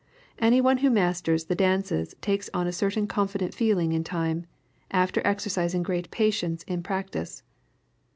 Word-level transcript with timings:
Anyone 0.39 0.77
who 0.77 0.89
masters 0.89 1.45
the 1.45 1.53
dances 1.53 2.15
takes 2.21 2.49
on 2.55 2.65
a 2.65 2.71
certain 2.71 3.05
confident 3.05 3.53
feeling 3.53 3.91
in 3.91 4.03
time, 4.03 4.47
after 4.89 5.21
exercising 5.23 5.83
great 5.83 6.09
patience 6.09 6.63
in 6.63 6.81
practice. 6.81 7.43